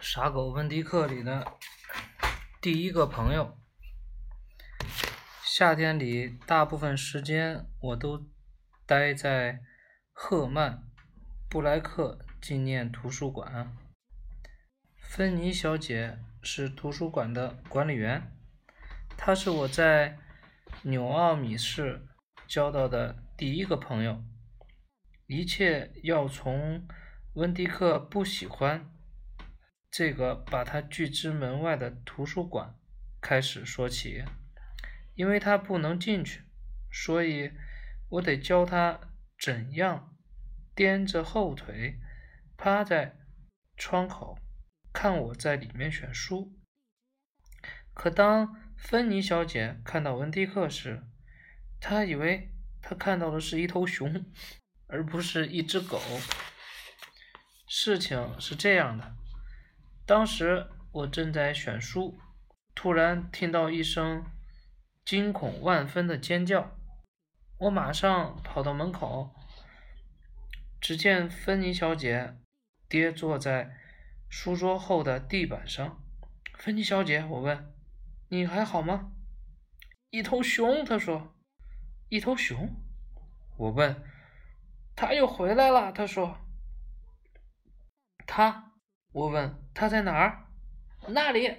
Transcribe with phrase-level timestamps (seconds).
[0.00, 1.54] 傻狗温迪克里的
[2.60, 3.58] 第一个朋友。
[5.44, 8.24] 夏天里，大部分时间我都
[8.86, 9.60] 待在
[10.12, 10.84] 赫曼
[11.50, 13.76] 布莱克纪念图书馆。
[15.00, 18.36] 芬妮小姐是图书馆的管理员，
[19.16, 20.16] 她是我在
[20.82, 22.06] 纽奥米市
[22.46, 24.22] 交到的第一个朋友。
[25.26, 26.86] 一切要从
[27.34, 28.88] 温迪克不喜欢
[29.90, 32.74] 这个把他拒之门外的图书馆
[33.20, 34.24] 开始说起。
[35.14, 36.42] 因为他不能进去，
[36.92, 37.50] 所以
[38.08, 39.00] 我得教他
[39.36, 40.16] 怎样
[40.76, 41.98] 踮着后腿
[42.56, 43.16] 趴在
[43.76, 44.38] 窗口
[44.92, 46.56] 看我在里面选书。
[47.92, 51.02] 可当芬妮小姐看到文迪克时，
[51.80, 54.24] 她以为她看到的是一头熊，
[54.86, 56.00] 而不是一只狗。
[57.66, 59.16] 事情是这样的：
[60.08, 62.18] 当时我正在选书，
[62.74, 64.24] 突然听到一声。
[65.04, 66.78] 惊恐万分的尖叫！
[67.58, 69.34] 我马上跑到门口，
[70.80, 72.38] 只见芬妮小姐
[72.88, 73.76] 跌坐在
[74.30, 76.02] 书桌后的地板上。
[76.54, 77.74] 芬妮小姐，我问
[78.28, 79.12] ：“你还好吗？”
[80.08, 81.34] 一头熊，她说
[82.08, 82.74] ：“一头熊。”
[83.56, 84.02] 我问
[84.96, 86.38] ：“他又回来了？”她说
[88.26, 88.64] ：“他。”
[89.12, 90.46] 我问：“他在哪儿？”
[91.08, 91.56] 那里。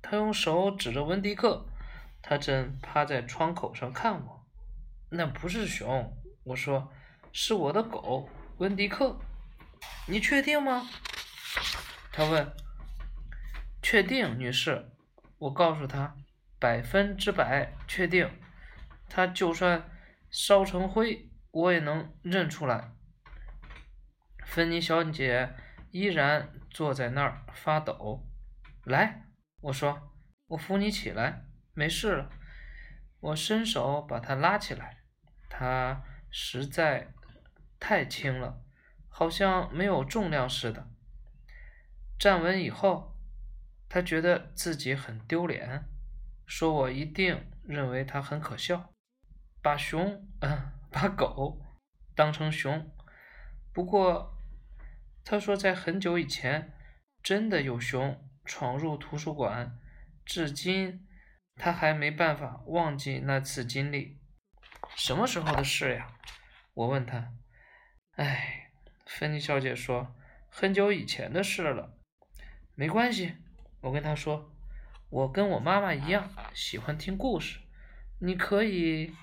[0.00, 1.66] 他用手指着温迪克。
[2.22, 4.46] 他正趴在窗口上看我，
[5.10, 6.92] 那不是熊，我说，
[7.32, 8.28] 是我的狗
[8.58, 9.18] 温迪克。
[10.06, 10.88] 你确定吗？
[12.12, 12.52] 他问。
[13.82, 14.88] 确定，女士。
[15.38, 16.14] 我告诉他，
[16.60, 18.30] 百分之百确定。
[19.08, 19.90] 他就算
[20.30, 22.92] 烧成灰，我也能认出来。
[24.46, 25.52] 芬妮小姐
[25.90, 28.26] 依然坐在那儿发抖。
[28.84, 29.28] 来，
[29.60, 30.12] 我说，
[30.48, 31.44] 我扶你起来。
[31.74, 32.30] 没事了，
[33.20, 35.04] 我伸手把他拉起来，
[35.48, 37.14] 他实在
[37.80, 38.62] 太轻了，
[39.08, 40.90] 好像没有重量似的。
[42.18, 43.16] 站稳以后，
[43.88, 45.84] 他觉得自己很丢脸，
[46.46, 48.92] 说我一定认为他很可笑，
[49.62, 51.58] 把熊，嗯， 把狗
[52.14, 52.90] 当成熊。
[53.72, 54.36] 不过，
[55.24, 56.72] 他说在很久以前，
[57.22, 59.78] 真的有熊闯入图书馆，
[60.24, 61.06] 至今。
[61.54, 64.18] 他还没办法忘记那次经历，
[64.96, 66.16] 什么时候的事呀？
[66.72, 67.34] 我问他。
[68.12, 68.72] 哎，
[69.04, 70.16] 芬妮小姐说，
[70.48, 71.98] 很久以前的事了。
[72.74, 73.36] 没关系，
[73.82, 74.50] 我跟他说，
[75.10, 77.60] 我跟我妈妈一样喜欢听故事。
[78.18, 79.14] 你可以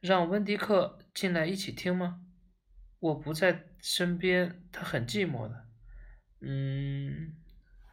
[0.00, 2.26] 让温迪克进来一起听吗？
[3.00, 5.66] 我不在身边，他很寂寞的。
[6.40, 7.36] 嗯，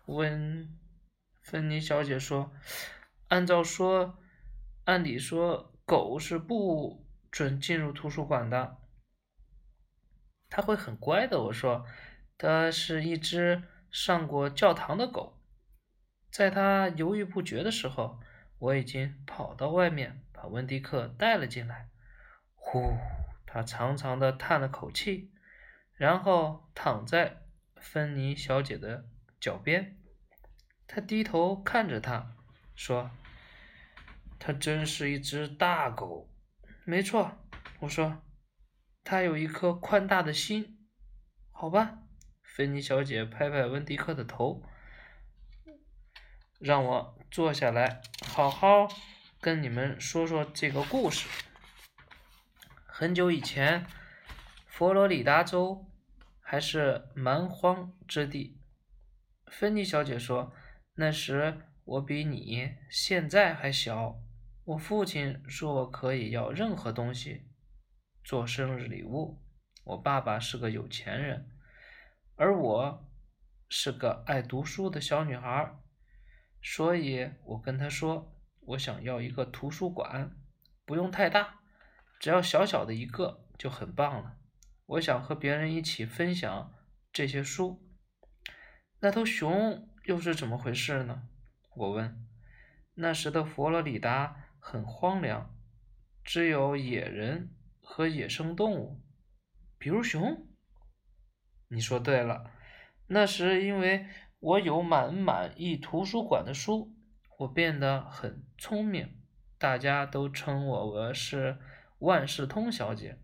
[0.06, 0.70] 温。
[1.42, 2.52] 芬妮小姐说
[3.30, 4.18] ：“按照说，
[4.86, 8.78] 按理说，狗是不准进入图书馆的。
[10.50, 11.86] 它会很乖的。”我说
[12.38, 13.62] ：“它是一只
[13.92, 15.40] 上过教堂的狗。”
[16.32, 18.20] 在它犹豫不决的时候，
[18.58, 21.90] 我已经跑到外面，把温迪克带了进来。
[22.56, 22.98] 呼，
[23.56, 25.32] 他长长的叹了口气，
[25.94, 27.44] 然后躺在
[27.78, 29.06] 芬妮小姐的
[29.40, 29.98] 脚边。
[30.86, 32.36] 他低头看着他，
[32.76, 33.12] 说
[34.38, 36.30] ：“他真是一只大狗。”
[36.84, 37.38] 没错，
[37.80, 38.22] 我说
[39.06, 40.86] ：“他有一颗宽大的心。”
[41.50, 42.00] 好吧，
[42.44, 44.64] 芬妮小姐拍拍温迪克的头，
[46.60, 48.90] 让我坐下来，好好
[49.40, 51.30] 跟你们说说这个故事。
[52.98, 53.86] 很久以前，
[54.68, 55.86] 佛罗里达州
[56.40, 58.62] 还是蛮荒之地。
[59.48, 60.54] 芬妮小姐说。
[60.94, 64.22] 那时我比你现在还小，
[64.64, 67.50] 我父亲说我可以要任何东西
[68.24, 69.44] 做生日礼物。
[69.84, 71.50] 我爸爸是个有钱人，
[72.38, 73.12] 而我
[73.68, 75.70] 是个爱读书的小女孩，
[76.64, 80.34] 所以我跟他说，我想要一个图书馆，
[80.86, 81.60] 不用太大，
[82.26, 84.38] 只要小小的一个就很棒了。
[84.88, 86.74] 我想和别人一起分享
[87.14, 87.88] 这些书。
[89.00, 89.88] 那头熊。
[90.06, 91.30] 又是怎么回事呢？
[91.76, 92.28] 我问。
[92.96, 95.56] 那时的佛罗里达很荒凉，
[96.24, 99.04] 只有野人和野生动物，
[99.78, 100.48] 比如熊。
[101.68, 102.50] 你说对了。
[103.08, 104.08] 那时因为
[104.40, 106.92] 我有满满一图书馆的书，
[107.38, 109.22] 我变得很聪明，
[109.60, 111.60] 大家都称我是
[112.06, 113.20] 万事通小姐。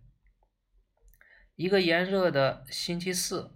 [1.55, 3.55] 一个炎热的星期四，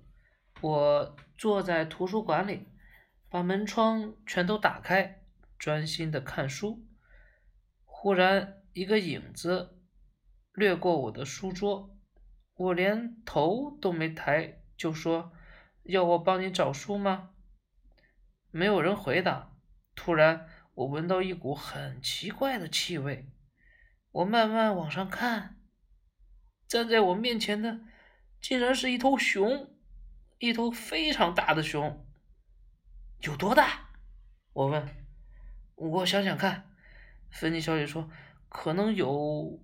[0.62, 2.68] 我坐在图书馆里，
[3.28, 5.24] 把门窗全都打开，
[5.58, 6.86] 专心的看书。
[7.86, 9.80] 忽然，一个影子
[10.54, 11.98] 掠过我的书桌，
[12.54, 15.34] 我连头都没抬，就说
[15.86, 17.32] ：“要我帮你找书吗？”
[18.52, 19.58] 没有人回答。
[19.96, 23.28] 突然，我闻到一股很奇怪的气味。
[24.16, 25.58] 我慢慢往上看，
[26.70, 27.82] 站在我面前的
[28.40, 29.76] 竟然是一头熊，
[30.40, 32.08] 一头非常大的熊。
[33.20, 33.90] 有多大？
[34.54, 34.88] 我问。
[35.76, 36.72] 我想想看。
[37.30, 38.10] 芬妮小姐说
[38.48, 39.62] ：“可能有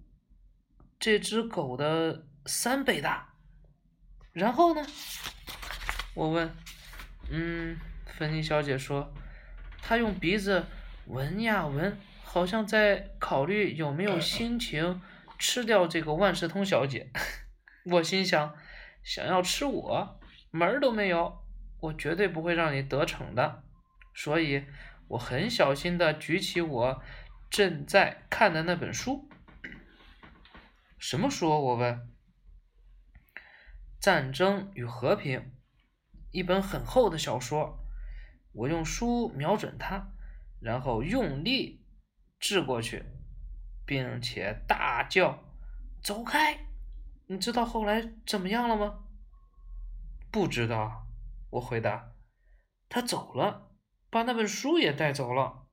[1.00, 3.36] 这只狗的三倍大。”
[4.34, 4.86] 然后呢？
[6.14, 6.54] 我问。
[7.30, 9.14] 嗯，芬妮小姐说。
[9.82, 10.66] 她用鼻子
[11.06, 11.98] 闻呀闻，
[12.34, 15.02] 好像在考虑有没有心情
[15.38, 17.12] 吃掉这个万事通小姐。
[17.92, 18.56] 我心想，
[19.04, 20.18] 想要吃我，
[20.50, 21.44] 门儿都没有！
[21.82, 23.66] 我绝对不会让你得逞的。
[24.14, 24.64] 所以，
[25.10, 27.04] 我很小心的举起我
[27.50, 29.28] 正在看的那本书。
[30.98, 31.50] 什么书？
[31.50, 32.10] 我问。
[34.00, 35.52] 战争与和平，
[36.32, 37.86] 一本很厚的小说。
[38.54, 40.14] 我用书瞄准它，
[40.62, 41.81] 然后用力
[42.42, 43.06] 掷过去，
[43.86, 45.42] 并且大叫
[46.04, 46.66] ：“走开！”
[47.28, 49.06] 你知道后来怎么样了吗？
[50.32, 51.08] 不知道，
[51.52, 52.12] 我回答。
[52.90, 53.72] 他走了，
[54.10, 55.68] 把那本书也带走了。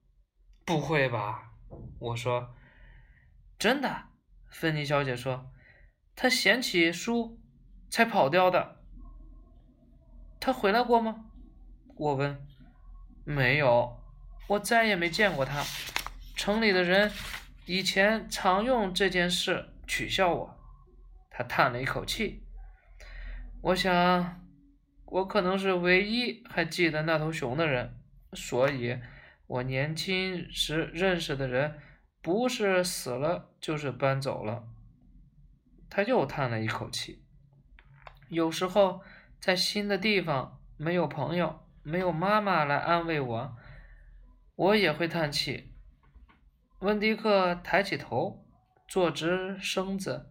[0.65, 1.55] 不会吧？
[1.99, 2.55] 我说。
[3.59, 4.11] 真的，
[4.51, 5.51] 芬妮小姐说。
[6.15, 7.41] 他捡起书
[7.89, 8.85] 才跑掉的。
[10.39, 11.25] 他回来过吗？
[11.97, 12.47] 我问。
[13.25, 14.01] 没有，
[14.47, 15.65] 我再也没见过他。
[16.39, 17.11] 城里的人
[17.67, 20.57] 以前常用这件事取笑我。
[21.29, 22.45] 他叹了一口气。
[23.61, 24.41] 我想，
[25.05, 27.99] 我可能是唯一还记得那头熊的人，
[28.35, 28.97] 所以，
[29.49, 31.81] 我年轻时认识的人，
[32.23, 34.69] 不是死了就是搬走了。
[35.91, 37.25] 他又叹了一口气。
[38.29, 39.03] 有时候，
[39.41, 41.65] 在新的地方没有朋友。
[41.83, 43.57] 没有妈妈来安慰我，
[44.57, 45.68] 我也会叹气。
[46.81, 48.47] 温迪克抬起头，
[48.87, 50.31] 坐直身子，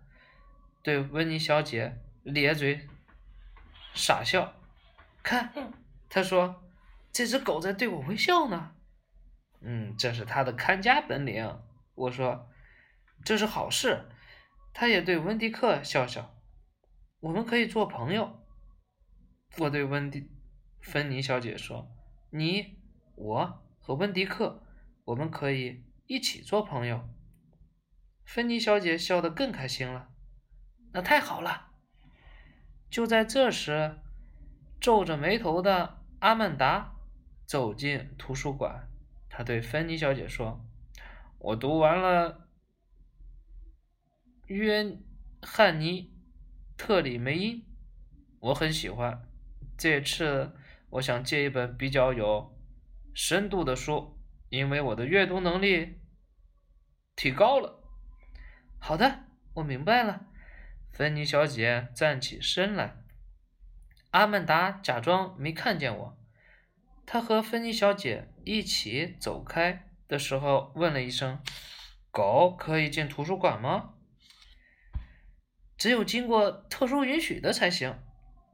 [0.82, 2.88] 对温妮小姐咧嘴
[3.94, 4.54] 傻笑。
[5.22, 5.52] 看，
[6.10, 6.64] 他说
[7.12, 8.76] ：“这只狗在对我微笑呢。”
[9.60, 11.60] 嗯，这是他的看家本领。
[11.96, 12.48] 我说
[13.26, 14.08] ：“这是好事。”
[14.74, 16.34] 他也对温迪克笑笑。
[17.20, 18.46] 我们可以做朋友。
[19.58, 20.32] 我对温迪。
[20.80, 21.92] 芬妮小姐说
[22.32, 22.78] ：“你、
[23.16, 24.64] 我和温迪克，
[25.04, 27.08] 我们可以一起做朋友。”
[28.26, 30.10] 芬妮小姐笑得更开心了。
[30.94, 31.72] 那太好了！
[32.90, 34.00] 就在这时，
[34.82, 36.96] 皱着眉头的阿曼达
[37.46, 38.90] 走进图书馆。
[39.30, 40.66] 他对芬妮小姐说
[41.40, 42.50] ：“我读完了
[44.48, 44.98] 约
[45.42, 46.02] 翰尼·
[46.78, 47.66] 特里梅因，
[48.40, 49.30] 我很喜欢。
[49.78, 50.56] 这次。”
[50.90, 52.58] 我想借一本比较有
[53.14, 54.17] 深度的书，
[54.50, 56.00] 因为我的阅读能力
[57.16, 57.84] 提高了。
[58.80, 60.28] 好的，我明白了。
[60.92, 62.98] 芬妮小姐站起身来。
[64.12, 66.18] 阿曼达假装没看见我。
[67.06, 71.42] 她和芬妮小姐一起走开的时候，问了一声
[72.12, 73.94] ：“狗可以进图书馆吗
[75.78, 78.00] ？”“只有经过特殊允许的才行。”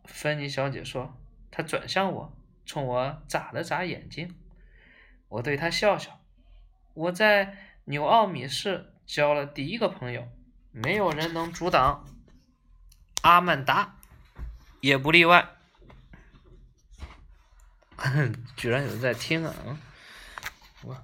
[0.05, 1.19] 芬妮小姐说。
[1.55, 2.35] 她转向我，
[2.65, 4.35] 冲我眨了眨眼睛。
[5.33, 6.19] 我对他笑笑。
[6.93, 10.27] 我在纽奥米市交了第一个朋友，
[10.69, 12.05] 没有人能阻挡。
[13.23, 13.95] 阿曼达
[14.79, 15.49] 也不例外。
[18.55, 19.53] 居然有人在听啊！
[20.83, 21.03] 我。